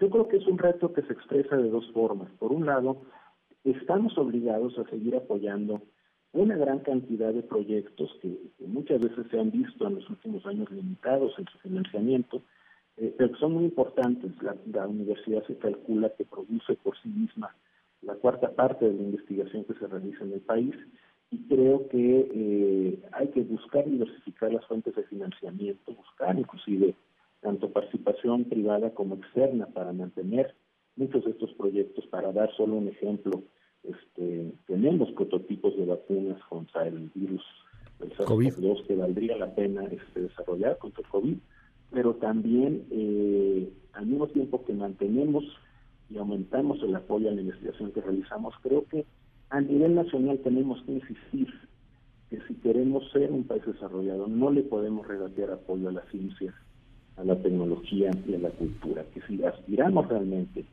Yo 0.00 0.10
creo 0.10 0.28
que 0.28 0.38
es 0.38 0.46
un 0.46 0.58
reto 0.58 0.92
que 0.92 1.02
se 1.02 1.12
expresa 1.12 1.56
de 1.56 1.70
dos 1.70 1.88
formas. 1.92 2.30
Por 2.38 2.52
un 2.52 2.66
lado, 2.66 3.02
estamos 3.64 4.16
obligados 4.18 4.76
a 4.78 4.88
seguir 4.90 5.14
apoyando 5.14 5.82
una 6.32 6.56
gran 6.56 6.80
cantidad 6.80 7.32
de 7.32 7.42
proyectos 7.42 8.10
que, 8.20 8.36
muchas 8.66 9.00
veces 9.00 9.26
se 9.30 9.38
han 9.38 9.50
visto 9.50 9.86
en 9.86 9.96
los 9.96 10.08
últimos 10.08 10.44
años 10.46 10.70
limitados 10.70 11.38
en 11.38 11.46
su 11.46 11.58
financiamiento, 11.58 12.42
eh, 12.96 13.14
pero 13.16 13.32
que 13.32 13.38
son 13.38 13.52
muy 13.52 13.64
importantes. 13.64 14.32
la, 14.42 14.88
universidad 14.88 15.46
se 15.46 15.56
calcula 15.58 16.10
que 16.16 16.24
produce 16.24 16.74
por 16.82 16.96
sí 17.02 17.08
misma 17.08 17.54
la 18.02 18.14
cuarta 18.14 18.50
parte 18.52 18.84
de 18.84 18.94
la 18.94 19.02
investigación 19.02 19.64
que 19.64 19.74
se 19.74 19.86
realiza 19.86 20.24
en 20.24 20.32
el 20.32 20.40
país 20.40 20.74
y 21.30 21.38
creo 21.48 21.88
que 21.88 22.28
eh, 22.34 23.02
hay 23.12 23.28
que 23.28 23.42
buscar 23.42 23.84
diversificar 23.88 24.52
las 24.52 24.66
fuentes 24.66 24.94
de 24.94 25.04
financiamiento, 25.04 25.94
buscar 25.94 26.38
inclusive 26.38 26.94
tanto 27.40 27.72
participación 27.72 28.44
privada 28.44 28.90
como 28.90 29.14
externa 29.16 29.66
para 29.66 29.92
mantener 29.92 30.54
muchos 30.96 31.24
de 31.24 31.30
estos 31.30 31.52
proyectos. 31.54 32.06
Para 32.08 32.32
dar 32.32 32.54
solo 32.54 32.74
un 32.74 32.88
ejemplo, 32.88 33.42
este, 33.82 34.52
tenemos 34.66 35.10
prototipos 35.12 35.76
de 35.76 35.86
vacunas 35.86 36.40
contra 36.48 36.86
el 36.86 37.10
virus 37.14 37.42
del 37.98 38.12
SARS-CoV-2 38.16 38.86
que 38.86 38.96
valdría 38.96 39.36
la 39.36 39.54
pena 39.54 39.84
este, 39.84 40.22
desarrollar 40.22 40.78
contra 40.78 41.02
el 41.02 41.08
COVID, 41.08 41.36
pero 41.90 42.14
también 42.16 42.84
eh, 42.90 43.72
al 43.94 44.06
mismo 44.06 44.28
tiempo 44.28 44.64
que 44.64 44.72
mantenemos 44.72 45.44
y 46.12 46.18
aumentamos 46.18 46.82
el 46.82 46.94
apoyo 46.94 47.28
a 47.28 47.32
la 47.32 47.40
investigación 47.40 47.92
que 47.92 48.00
realizamos, 48.00 48.54
creo 48.62 48.84
que 48.86 49.06
a 49.50 49.60
nivel 49.60 49.94
nacional 49.94 50.38
tenemos 50.42 50.82
que 50.84 50.92
insistir 50.92 51.48
que 52.30 52.38
si 52.48 52.54
queremos 52.54 53.10
ser 53.12 53.30
un 53.30 53.44
país 53.44 53.62
desarrollado, 53.66 54.26
no 54.26 54.50
le 54.50 54.62
podemos 54.62 55.06
regatear 55.06 55.50
apoyo 55.50 55.88
a 55.88 55.92
la 55.92 56.02
ciencia, 56.10 56.54
a 57.16 57.24
la 57.24 57.36
tecnología 57.36 58.10
y 58.26 58.34
a 58.34 58.38
la 58.38 58.50
cultura, 58.50 59.04
que 59.12 59.20
si 59.22 59.42
aspiramos 59.44 60.08
realmente 60.08 60.64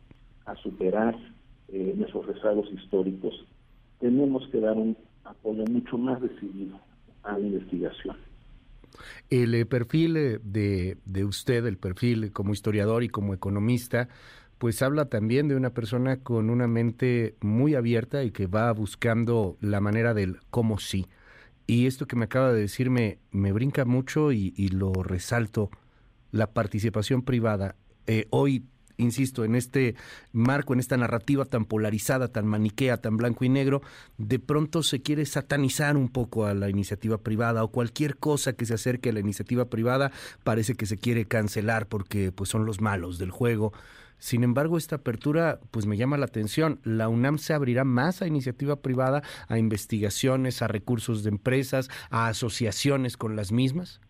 a 0.45 0.55
superar 0.55 1.15
eh, 1.67 1.93
nuestros 1.97 2.25
rezagos 2.25 2.71
históricos, 2.71 3.45
tenemos 3.99 4.47
que 4.49 4.59
dar 4.59 4.77
un 4.77 4.95
apoyo 5.25 5.65
mucho 5.65 5.97
más 5.97 6.21
decidido 6.21 6.79
a 7.23 7.33
la 7.33 7.39
investigación. 7.39 8.15
El 9.29 9.53
eh, 9.53 9.65
perfil 9.65 10.17
eh, 10.17 10.39
de, 10.41 10.97
de 11.05 11.25
usted, 11.25 11.65
el 11.65 11.77
perfil 11.77 12.31
como 12.31 12.53
historiador 12.53 13.03
y 13.03 13.09
como 13.09 13.33
economista, 13.33 14.07
pues 14.59 14.81
habla 14.81 15.05
también 15.05 15.47
de 15.47 15.55
una 15.55 15.71
persona 15.71 16.17
con 16.17 16.49
una 16.49 16.67
mente 16.67 17.35
muy 17.39 17.75
abierta 17.75 18.23
y 18.23 18.31
que 18.31 18.45
va 18.45 18.71
buscando 18.73 19.57
la 19.61 19.79
manera 19.79 20.13
del 20.13 20.39
cómo 20.51 20.79
sí. 20.79 21.07
Y 21.65 21.87
esto 21.87 22.07
que 22.07 22.17
me 22.17 22.25
acaba 22.25 22.51
de 22.51 22.61
decir 22.61 22.89
me, 22.89 23.19
brinca 23.31 23.85
mucho 23.85 24.31
y, 24.33 24.51
lo 24.67 24.91
resalto, 25.01 25.69
la 26.31 26.47
participación 26.51 27.21
privada. 27.21 27.75
Eh, 28.05 28.27
hoy 28.31 28.65
insisto, 28.97 29.45
en 29.45 29.55
este 29.55 29.95
marco, 30.33 30.73
en 30.73 30.81
esta 30.81 30.97
narrativa 30.97 31.45
tan 31.45 31.63
polarizada, 31.63 32.27
tan 32.27 32.45
maniquea, 32.45 32.97
tan 32.97 33.15
blanco 33.15 33.45
y 33.45 33.49
negro, 33.49 33.81
de 34.17 34.39
pronto 34.39 34.83
se 34.83 35.01
quiere 35.01 35.25
satanizar 35.25 35.95
un 35.95 36.09
poco 36.09 36.45
a 36.45 36.53
la 36.53 36.69
iniciativa 36.69 37.17
privada 37.17 37.63
o 37.63 37.69
cualquier 37.69 38.17
cosa 38.17 38.53
que 38.53 38.65
se 38.65 38.73
acerque 38.73 39.09
a 39.09 39.13
la 39.13 39.21
iniciativa 39.21 39.69
privada 39.69 40.11
parece 40.43 40.75
que 40.75 40.85
se 40.85 40.97
quiere 40.97 41.25
cancelar 41.25 41.87
porque 41.87 42.33
pues 42.33 42.49
son 42.49 42.65
los 42.65 42.81
malos 42.81 43.19
del 43.19 43.31
juego. 43.31 43.71
Sin 44.19 44.43
embargo, 44.43 44.77
esta 44.77 44.97
apertura 44.97 45.59
pues 45.71 45.85
me 45.85 45.97
llama 45.97 46.17
la 46.17 46.25
atención. 46.25 46.79
¿La 46.83 47.09
UNAM 47.09 47.37
se 47.37 47.53
abrirá 47.53 47.83
más 47.83 48.21
a 48.21 48.27
iniciativa 48.27 48.81
privada, 48.81 49.23
a 49.47 49.57
investigaciones, 49.57 50.61
a 50.61 50.67
recursos 50.67 51.23
de 51.23 51.29
empresas, 51.29 51.89
a 52.11 52.27
asociaciones 52.27 53.17
con 53.17 53.35
las 53.35 53.51
mismas? 53.51 54.01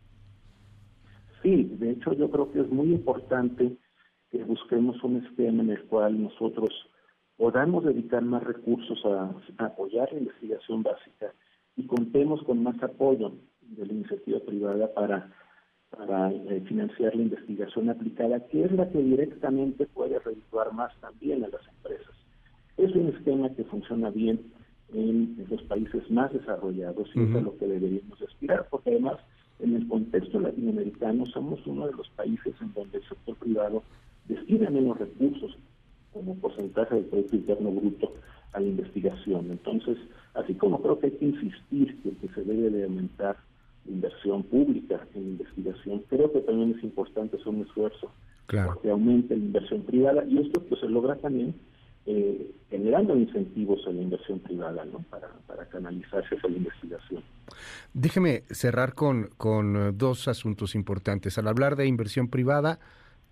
Sí, 1.42 1.63
de 1.80 1.92
hecho 1.92 2.13
yo 2.13 2.30
creo 2.30 2.51
que 2.51 2.60
es 2.60 2.70
muy 2.70 2.92
importante 2.92 3.78
que 4.30 4.44
busquemos 4.44 5.01
un 5.04 5.25
esquema 5.25 5.63
en 5.63 5.70
el 5.70 5.84
cual 5.86 6.22
nosotros 6.22 6.70
podamos 7.38 7.86
dedicar 7.86 8.22
más 8.22 8.44
recursos 8.44 9.00
a, 9.06 9.32
apoyar 9.63 10.12
la 10.12 10.20
investigación 10.20 10.84
básica 10.84 11.34
y 11.78 11.88
contemos 11.88 12.44
con 12.44 12.62
más 12.62 12.82
apoyo 12.84 13.32
de 13.62 13.86
la 13.86 13.94
iniciativa 13.94 14.39
privada 14.42 14.94
para, 14.94 15.32
para 15.89 16.31
eh, 16.31 16.62
financiar 16.67 17.15
la 17.15 17.24
investigación 17.24 17.89
aplicada, 17.89 18.39
que 18.48 18.63
es 18.63 18.72
la 18.72 18.89
que 18.89 19.00
directamente 19.00 19.86
puede 19.88 20.19
redituar 20.19 20.74
más 20.74 20.93
también 21.01 21.43
a 21.43 21.48
las 21.48 21.62
empresas. 21.67 22.15
Es 22.77 22.93
un 22.96 23.10
esquema 23.10 23.50
que 23.50 23.63
funciona 23.65 24.10
bien 24.10 24.39
en, 24.93 25.46
los 25.50 25.62
países 25.63 26.10
más 26.10 26.31
desarrollados 26.31 27.10
y 27.15 27.24
es 27.24 27.36
a 27.36 27.41
lo 27.41 27.58
que 27.58 27.67
deberíamos 27.67 28.22
aspirar, 28.22 28.67
porque 28.69 28.91
además 28.91 29.17
en 29.60 29.75
el 29.75 29.88
contexto 29.88 30.39
latinoamericano 30.39 31.25
somos 31.25 31.65
uno 31.65 31.88
de 31.88 31.93
los 31.93 32.08
países 32.10 32.53
en 32.62 32.74
donde 32.74 33.00
el 33.00 33.03
sector 33.08 33.36
privado 33.36 33.84
destina 34.27 34.69
menos 34.69 34.98
recursos 34.98 35.58
como 36.13 36.36
porcentaje 36.36 36.96
del 36.96 37.05
Producto 37.05 37.36
Interno 37.36 37.72
Bruto 37.72 38.13
a 38.53 38.60
la 38.60 38.67
investigación. 38.67 39.51
Entonces, 39.51 39.98
así 40.34 40.53
como 40.55 40.81
creo 40.81 41.00
que 41.00 41.08
hay 41.08 41.12
que 41.13 41.25
insistir 41.25 42.01
que, 42.01 42.12
que 42.12 42.34
se 42.34 42.43
debe 42.43 42.69
de 42.69 42.84
aumentar 42.86 43.38
inversión 43.89 44.43
pública 44.43 45.05
en 45.15 45.24
investigación, 45.24 46.03
creo 46.10 46.31
que 46.31 46.41
también 46.41 46.75
es 46.77 46.84
importante 46.84 47.38
hacer 47.38 47.50
un 47.50 47.62
esfuerzo 47.62 48.12
claro. 48.46 48.79
que 48.81 48.89
aumente 48.89 49.36
la 49.36 49.43
inversión 49.43 49.84
privada 49.84 50.24
y 50.25 50.39
esto 50.39 50.62
pues 50.62 50.81
se 50.81 50.88
logra 50.88 51.15
también 51.15 51.55
eh, 52.05 52.51
generando 52.69 53.15
incentivos 53.15 53.86
a 53.86 53.91
la 53.91 54.01
inversión 54.01 54.39
privada 54.39 54.86
¿no? 54.86 55.00
para, 55.10 55.29
para 55.46 55.65
canalizarse 55.65 56.36
hacia 56.36 56.50
la 56.50 56.58
investigación. 56.58 57.24
Déjeme 57.93 58.43
cerrar 58.50 58.93
con, 58.93 59.29
con 59.38 59.75
eh, 59.75 59.91
dos 59.93 60.27
asuntos 60.27 60.75
importantes. 60.75 61.38
Al 61.38 61.48
hablar 61.48 61.75
de 61.75 61.86
inversión 61.88 62.29
privada, 62.29 62.79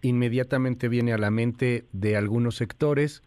inmediatamente 0.01 0.89
viene 0.89 1.13
a 1.13 1.17
la 1.17 1.31
mente 1.31 1.85
de 1.91 2.17
algunos 2.17 2.55
sectores 2.55 3.23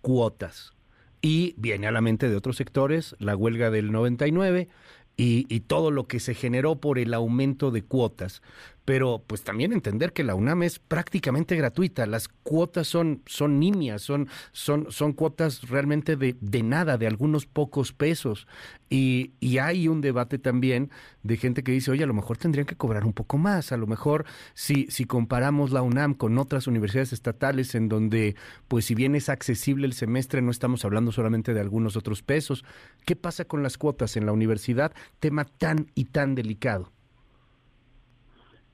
cuotas 0.00 0.74
y 1.22 1.54
viene 1.56 1.86
a 1.86 1.90
la 1.90 2.02
mente 2.02 2.28
de 2.28 2.36
otros 2.36 2.56
sectores 2.56 3.16
la 3.18 3.34
huelga 3.34 3.70
del 3.70 3.90
99 3.90 4.68
y, 5.16 5.46
y 5.54 5.60
todo 5.60 5.90
lo 5.90 6.06
que 6.06 6.20
se 6.20 6.34
generó 6.34 6.76
por 6.76 6.98
el 6.98 7.14
aumento 7.14 7.70
de 7.70 7.82
cuotas 7.82 8.42
pero 8.84 9.22
pues 9.26 9.42
también 9.42 9.72
entender 9.72 10.12
que 10.12 10.24
la 10.24 10.34
UNAM 10.34 10.62
es 10.62 10.78
prácticamente 10.78 11.56
gratuita, 11.56 12.06
las 12.06 12.28
cuotas 12.28 12.86
son, 12.86 13.22
son 13.26 13.58
nimias, 13.58 14.02
son, 14.02 14.28
son, 14.52 14.90
son 14.90 15.12
cuotas 15.12 15.68
realmente 15.68 16.16
de, 16.16 16.36
de 16.40 16.62
nada, 16.62 16.98
de 16.98 17.06
algunos 17.06 17.46
pocos 17.46 17.92
pesos. 17.92 18.46
Y, 18.90 19.32
y, 19.40 19.58
hay 19.58 19.88
un 19.88 20.00
debate 20.02 20.38
también 20.38 20.90
de 21.22 21.36
gente 21.36 21.64
que 21.64 21.72
dice, 21.72 21.90
oye, 21.90 22.04
a 22.04 22.06
lo 22.06 22.14
mejor 22.14 22.36
tendrían 22.36 22.66
que 22.66 22.76
cobrar 22.76 23.04
un 23.04 23.12
poco 23.14 23.38
más, 23.38 23.72
a 23.72 23.76
lo 23.76 23.86
mejor 23.86 24.24
si, 24.52 24.86
si 24.88 25.04
comparamos 25.04 25.72
la 25.72 25.82
UNAM 25.82 26.14
con 26.14 26.38
otras 26.38 26.66
universidades 26.66 27.12
estatales 27.12 27.74
en 27.74 27.88
donde, 27.88 28.36
pues 28.68 28.84
si 28.84 28.94
bien 28.94 29.14
es 29.14 29.30
accesible 29.30 29.86
el 29.86 29.94
semestre, 29.94 30.42
no 30.42 30.50
estamos 30.50 30.84
hablando 30.84 31.10
solamente 31.10 31.54
de 31.54 31.60
algunos 31.60 31.96
otros 31.96 32.22
pesos. 32.22 32.64
¿Qué 33.04 33.16
pasa 33.16 33.46
con 33.46 33.62
las 33.62 33.78
cuotas 33.78 34.16
en 34.16 34.26
la 34.26 34.32
universidad? 34.32 34.92
Tema 35.18 35.44
tan 35.44 35.90
y 35.94 36.04
tan 36.04 36.34
delicado. 36.34 36.93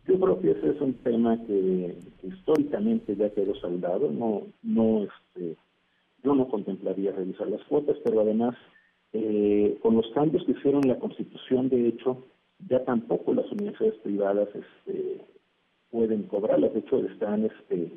Yo 0.07 0.19
creo 0.19 0.41
que 0.41 0.51
ese 0.53 0.71
es 0.71 0.81
un 0.81 0.95
tema 0.95 1.39
que, 1.47 1.97
históricamente 2.23 3.15
ya 3.17 3.31
quedó 3.31 3.55
saldado. 3.57 4.11
No, 4.11 4.43
no, 4.63 5.05
este, 5.05 5.57
yo 6.25 6.35
no 6.35 6.49
contemplaría 6.49 7.13
revisar 7.13 7.49
las 7.49 7.63
cuotas, 7.65 7.97
pero 8.05 8.21
además 8.21 8.57
eh, 9.13 9.79
con 9.83 9.97
los 9.97 10.09
cambios 10.13 10.45
que 10.45 10.53
hicieron 10.53 10.83
la 10.87 10.99
Constitución, 10.99 11.69
de 11.69 11.89
hecho, 11.89 12.25
ya 12.69 12.85
tampoco 12.85 13.35
las 13.35 13.51
universidades 13.51 13.99
privadas 14.01 14.49
este, 14.55 15.21
pueden 15.91 16.25
cobrarlas. 16.25 16.73
De 16.73 16.81
hecho, 16.81 16.99
están 17.07 17.45
este, 17.45 17.93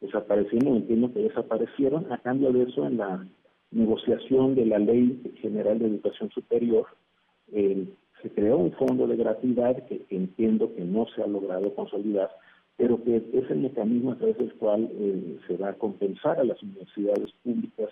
desapareciendo. 0.00 0.76
Entiendo 0.76 1.12
que 1.12 1.20
desaparecieron. 1.20 2.12
A 2.12 2.18
cambio 2.18 2.52
de 2.52 2.64
eso, 2.64 2.86
en 2.86 2.98
la 2.98 3.26
negociación 3.70 4.54
de 4.54 4.66
la 4.66 4.78
Ley 4.78 5.20
General 5.40 5.78
de 5.78 5.86
Educación 5.86 6.30
Superior, 6.30 6.86
el 7.52 7.94
se 8.22 8.30
creó 8.30 8.58
un 8.58 8.72
fondo 8.72 9.06
de 9.06 9.16
gratuidad 9.16 9.86
que 9.86 10.04
entiendo 10.10 10.74
que 10.74 10.84
no 10.84 11.06
se 11.14 11.22
ha 11.22 11.26
logrado 11.26 11.74
consolidar, 11.74 12.30
pero 12.76 13.02
que 13.02 13.16
es 13.16 13.50
el 13.50 13.60
mecanismo 13.60 14.12
a 14.12 14.16
través 14.16 14.38
del 14.38 14.54
cual 14.54 14.88
eh, 14.92 15.38
se 15.46 15.56
va 15.56 15.70
a 15.70 15.74
compensar 15.74 16.38
a 16.38 16.44
las 16.44 16.62
universidades 16.62 17.30
públicas 17.42 17.88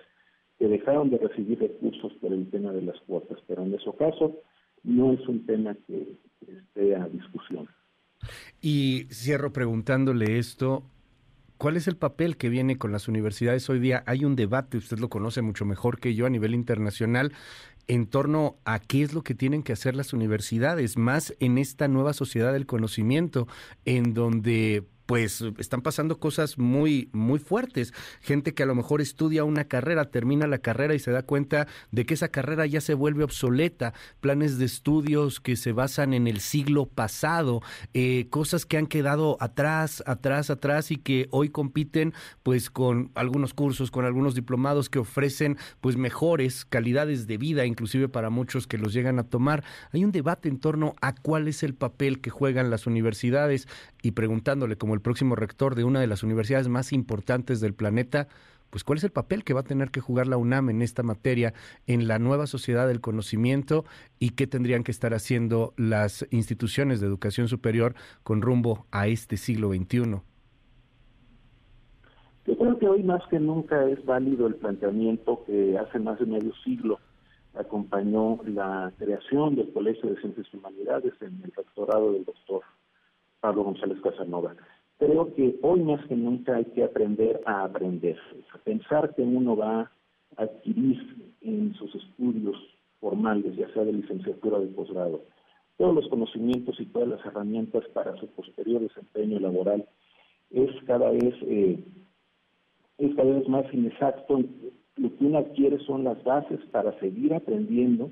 que 0.59 0.69
dejaron 0.69 1.11
de 1.11 1.19
recibir 1.19 1.59
recursos 1.61 2.13
por 2.21 2.33
el 2.33 2.49
tema 2.51 2.73
de 2.73 2.83
las 2.83 2.99
cuotas, 3.03 3.39
pero 3.47 3.63
en 3.63 3.75
ese 3.75 3.91
caso 3.99 4.37
no 4.83 5.13
es 5.13 5.27
un 5.29 5.47
tema 5.47 5.77
que 5.87 6.17
esté 6.41 6.97
a 6.97 7.09
discusión. 7.09 7.69
Y 8.61 9.05
cierro 9.11 9.53
preguntándole 9.53 10.39
esto, 10.39 10.83
¿Cuál 11.59 11.77
es 11.77 11.89
el 11.89 11.97
papel 11.97 12.37
que 12.37 12.49
viene 12.49 12.79
con 12.79 12.93
las 12.93 13.09
universidades 13.09 13.69
hoy 13.69 13.81
día? 13.81 14.05
Hay 14.07 14.25
un 14.25 14.37
debate, 14.37 14.79
usted 14.79 15.01
lo 15.01 15.09
conoce 15.09 15.43
mucho 15.43 15.65
mejor 15.65 15.99
que 15.99 16.15
yo 16.15 16.25
a 16.25 16.31
nivel 16.31 16.55
internacional, 16.55 17.33
en 17.89 18.07
torno 18.07 18.57
a 18.65 18.79
qué 18.79 19.03
es 19.03 19.15
lo 19.15 19.23
que 19.23 19.35
tienen 19.35 19.63
que 19.63 19.73
hacer 19.73 19.97
las 19.97 20.13
universidades, 20.13 20.97
más 20.97 21.35
en 21.41 21.59
esta 21.59 21.89
nueva 21.89 22.13
sociedad 22.13 22.53
del 22.53 22.67
conocimiento, 22.67 23.49
en 23.85 24.15
donde 24.15 24.87
pues 25.09 25.43
están 25.57 25.81
pasando 25.81 26.21
cosas 26.21 26.59
muy, 26.59 27.09
muy 27.15 27.39
fuertes. 27.39 27.95
Gente 28.21 28.53
que 28.53 28.63
a 28.63 28.67
lo 28.67 28.75
mejor 28.75 29.01
estudia 29.01 29.43
una 29.43 29.65
carrera, 29.65 30.11
termina 30.11 30.47
la 30.47 30.59
carrera 30.59 30.95
y 30.95 30.99
se 30.99 31.11
da 31.11 31.23
cuenta 31.23 31.67
de 31.91 32.05
que 32.05 32.13
esa 32.13 32.29
carrera 32.29 32.67
ya 32.67 32.83
se 32.83 32.93
vuelve 32.93 33.25
obsoleta. 33.25 33.95
Planes 34.21 34.59
de 34.59 34.67
estudios 34.67 35.41
que 35.41 35.57
se 35.57 35.73
basan 35.73 36.13
en 36.13 36.27
el 36.27 36.41
siglo 36.41 36.85
pasado, 36.85 37.63
eh, 37.95 38.27
cosas 38.29 38.67
que 38.67 38.77
han 38.77 38.87
quedado 38.87 39.39
atrás, 39.41 40.03
atrás, 40.05 40.51
atrás 40.51 40.91
y 40.91 40.99
que 40.99 41.27
hoy 41.31 41.49
compiten 41.49 42.13
pues 42.43 42.69
con 42.69 43.11
algunos 43.15 43.55
cursos, 43.55 43.91
con 43.91 44.05
algunos 44.05 44.35
diplomados 44.35 44.91
que 44.91 44.99
ofrecen 44.99 45.57
pues 45.81 45.97
mejores 45.97 46.67
calidades 46.67 47.27
de 47.27 47.39
vida, 47.39 47.65
inclusive 47.65 48.11
para 48.11 48.29
muchos 48.29 48.67
que 48.67 48.77
los 48.77 48.93
llegan 48.93 49.19
a 49.19 49.25
tomar. 49.25 49.65
Hay 49.91 50.05
un 50.05 50.13
debate 50.13 50.51
en 50.51 50.59
torno 50.61 50.97
a 51.01 51.15
cuál 51.15 51.49
es 51.49 51.63
el 51.63 51.73
papel 51.75 52.21
que 52.21 52.29
juegan 52.29 52.69
las 52.69 52.87
universidades 52.87 53.69
y 54.03 54.11
preguntándole 54.11 54.77
como 54.77 54.98
el 54.99 55.03
próximo 55.03 55.37
rector 55.37 55.77
de 55.77 55.85
una 55.85 56.01
de 56.01 56.09
las 56.09 56.25
universidades 56.25 56.69
más 56.69 56.93
importantes 56.93 57.61
del 57.61 57.73
planeta, 57.73 58.27
pues 58.69 58.83
cuál 58.83 58.99
es 58.99 59.05
el 59.05 59.13
papel 59.13 59.45
que 59.45 59.55
va 59.55 59.61
a 59.61 59.65
tener 59.65 59.91
que 59.91 60.01
jugar 60.01 60.27
la 60.27 60.37
UNAM 60.37 60.71
en 60.71 60.83
esta 60.83 61.03
materia, 61.03 61.55
en 61.87 62.09
la 62.09 62.19
nueva 62.19 62.47
sociedad 62.47 62.89
del 62.89 63.01
conocimiento 63.01 63.85
y 64.19 64.31
qué 64.31 64.47
tendrían 64.47 64.83
que 64.83 64.91
estar 64.91 65.15
haciendo 65.15 65.73
las 65.77 66.27
instituciones 66.33 67.01
de 67.01 67.07
educación 67.07 67.47
superior 67.47 67.95
con 68.25 68.43
rumbo 68.43 68.87
a 68.91 69.07
este 69.07 69.37
siglo 69.37 69.69
XXI. 69.69 70.21
Yo 72.47 72.57
creo 72.57 72.79
que 72.79 72.89
hoy 72.89 73.03
más 73.05 73.23
que 73.29 73.39
nunca 73.39 73.89
es 73.89 74.05
válido 74.05 74.49
el 74.49 74.57
planteamiento 74.57 75.45
que 75.47 75.79
hace 75.79 76.01
más 76.01 76.19
de 76.19 76.27
medio 76.27 76.53
siglo 76.65 76.99
acompañó 77.55 78.41
la 78.45 78.93
creación 78.99 79.55
del 79.55 79.73
Colegio 79.73 80.11
de 80.11 80.21
Ciencias 80.21 80.47
y 80.53 80.57
Humanidades 80.57 81.15
en 81.21 81.41
el 81.45 81.53
rectorado 81.53 82.13
del 82.13 82.25
doctor 82.25 82.63
Pablo 83.41 83.65
González 83.65 83.99
Casanova. 84.03 84.55
Creo 84.99 85.33
que 85.35 85.57
hoy 85.63 85.81
más 85.83 86.05
que 86.07 86.17
nunca 86.17 86.57
hay 86.57 86.65
que 86.67 86.83
aprender 86.83 87.41
a 87.47 87.65
aprender, 87.65 88.19
a 88.53 88.59
pensar 88.59 89.15
que 89.15 89.23
uno 89.23 89.57
va 89.57 89.81
a 90.37 90.43
adquirir 90.43 91.33
en 91.41 91.73
sus 91.75 91.95
estudios 91.95 92.57
formales, 93.01 93.55
ya 93.57 93.73
sea 93.73 93.85
de 93.85 93.93
licenciatura 93.93 94.57
o 94.57 94.61
de 94.61 94.67
posgrado, 94.69 95.23
todos 95.77 95.95
los 95.95 96.09
conocimientos 96.09 96.81
y 96.81 96.87
todas 96.87 97.09
las 97.09 97.25
herramientas 97.25 97.85
para 97.95 98.17
su 98.17 98.27
posterior 98.27 98.81
desempeño 98.81 99.39
laboral 99.39 99.87
es 100.51 100.71
cada 100.87 101.11
vez 101.11 101.35
eh, 101.43 101.79
es 102.99 103.15
cada 103.15 103.33
vez 103.33 103.49
más 103.49 103.73
inexacto. 103.73 104.41
Lo 104.97 105.17
que 105.17 105.25
uno 105.25 105.39
adquiere 105.39 105.79
son 105.87 106.03
las 106.03 106.23
bases 106.25 106.59
para 106.73 106.99
seguir 106.99 107.33
aprendiendo 107.33 108.11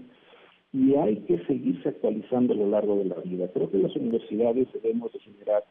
y 0.73 0.95
hay 0.95 1.17
que 1.23 1.45
seguirse 1.47 1.89
actualizando 1.89 2.55
a 2.55 2.57
lo 2.57 2.71
largo 2.71 2.97
de 2.97 3.07
la 3.07 3.17
vida. 3.17 3.49
Creo 3.53 3.69
que 3.69 3.79
las 3.79 3.97
universidades 3.97 4.69
debemos 4.73 5.13
de 5.13 5.19
generar 5.19 5.65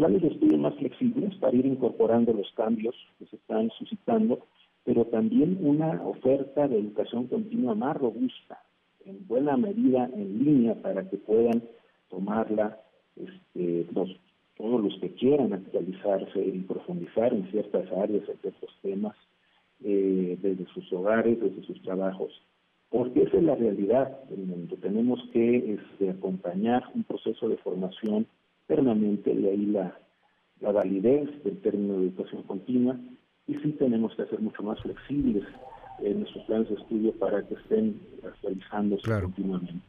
planes 0.00 0.22
de 0.22 0.28
estudio 0.28 0.56
más 0.56 0.74
flexibles 0.76 1.34
para 1.36 1.54
ir 1.54 1.66
incorporando 1.66 2.32
los 2.32 2.50
cambios 2.52 2.94
que 3.18 3.26
se 3.26 3.36
están 3.36 3.68
suscitando, 3.78 4.46
pero 4.82 5.04
también 5.04 5.58
una 5.60 6.02
oferta 6.02 6.66
de 6.66 6.78
educación 6.78 7.26
continua 7.26 7.74
más 7.74 7.98
robusta, 7.98 8.62
en 9.04 9.26
buena 9.28 9.58
medida 9.58 10.08
en 10.14 10.42
línea 10.42 10.74
para 10.80 11.06
que 11.06 11.18
puedan 11.18 11.62
tomarla 12.08 12.80
este, 13.14 13.92
los, 13.92 14.08
todos 14.56 14.82
los 14.82 14.98
que 15.00 15.12
quieran 15.12 15.52
actualizarse 15.52 16.40
y 16.46 16.60
profundizar 16.60 17.34
en 17.34 17.50
ciertas 17.50 17.86
áreas, 17.92 18.26
en 18.26 18.38
ciertos 18.38 18.70
temas, 18.80 19.16
eh, 19.84 20.38
desde 20.40 20.64
sus 20.72 20.90
hogares, 20.94 21.38
desde 21.38 21.62
sus 21.64 21.82
trabajos. 21.82 22.32
Porque 22.88 23.24
esa 23.24 23.36
es 23.36 23.42
la 23.42 23.54
realidad 23.54 24.24
del 24.30 24.46
mundo. 24.46 24.76
Tenemos 24.80 25.20
que 25.34 25.74
este, 25.74 26.08
acompañar 26.08 26.84
un 26.94 27.04
proceso 27.04 27.50
de 27.50 27.58
formación 27.58 28.26
permanente, 28.70 29.34
de 29.34 29.50
ahí 29.50 29.66
la, 29.66 29.98
la 30.60 30.72
validez 30.72 31.28
del 31.42 31.60
término 31.60 31.98
de 31.98 32.06
educación 32.06 32.44
continua, 32.44 32.96
y 33.48 33.54
sí 33.56 33.72
tenemos 33.72 34.14
que 34.14 34.26
ser 34.26 34.40
mucho 34.40 34.62
más 34.62 34.80
flexibles 34.80 35.44
en 35.98 36.20
nuestros 36.20 36.44
planes 36.44 36.68
de 36.68 36.76
estudio 36.76 37.12
para 37.18 37.46
que 37.46 37.54
estén 37.54 38.00
actualizándose 38.24 39.10
continuamente. 39.20 39.82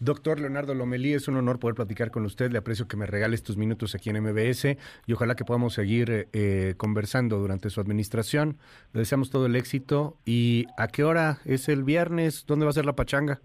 Doctor 0.00 0.40
Leonardo 0.40 0.74
Lomelí, 0.74 1.12
es 1.14 1.28
un 1.28 1.36
honor 1.36 1.58
poder 1.58 1.76
platicar 1.76 2.10
con 2.10 2.24
usted. 2.24 2.50
Le 2.50 2.58
aprecio 2.58 2.88
que 2.88 2.96
me 2.96 3.06
regale 3.06 3.34
estos 3.34 3.56
minutos 3.56 3.94
aquí 3.94 4.10
en 4.10 4.20
MBS 4.22 4.76
y 5.06 5.12
ojalá 5.12 5.34
que 5.36 5.44
podamos 5.44 5.74
seguir 5.74 6.28
eh, 6.32 6.74
conversando 6.76 7.38
durante 7.38 7.70
su 7.70 7.80
administración. 7.80 8.56
Le 8.92 9.00
deseamos 9.00 9.30
todo 9.30 9.46
el 9.46 9.56
éxito. 9.56 10.16
¿Y 10.24 10.66
a 10.76 10.88
qué 10.88 11.04
hora 11.04 11.38
es 11.44 11.68
el 11.68 11.84
viernes? 11.84 12.46
¿Dónde 12.46 12.64
va 12.64 12.70
a 12.70 12.74
ser 12.74 12.86
la 12.86 12.96
pachanga? 12.96 13.40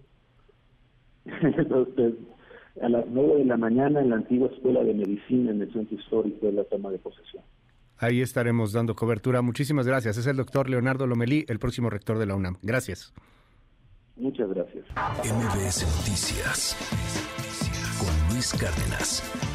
a 2.82 2.90
las 2.90 3.06
nueve 3.08 3.38
de 3.38 3.46
la 3.46 3.58
mañana 3.58 4.02
en 4.02 4.10
la 4.10 4.18
antigua 4.18 4.50
Escuela 4.54 4.84
de 4.84 4.94
Medicina 4.94 5.52
en 5.52 5.62
el 5.62 5.72
Centro 5.72 5.98
Histórico 5.98 6.48
de 6.48 6.54
la 6.54 6.64
Toma 6.66 6.92
de 6.92 7.00
Posesión. 7.00 7.44
Ahí 7.98 8.22
estaremos 8.22 8.74
dando 8.74 8.96
cobertura. 8.96 9.42
Muchísimas 9.42 9.88
gracias. 9.88 10.18
Es 10.18 10.28
el 10.28 10.36
doctor 10.36 10.70
Leonardo 10.70 11.08
Lomelí, 11.08 11.46
el 11.48 11.60
próximo 11.60 11.90
rector 11.90 12.18
de 12.18 12.26
la 12.26 12.36
UNAM. 12.36 12.58
Gracias. 12.62 13.14
Muchas 14.18 14.50
gracias. 14.50 14.86
MBS 15.24 15.84
Noticias 15.98 16.76
con 18.00 18.34
Luis 18.34 18.54
Cárdenas. 18.54 19.55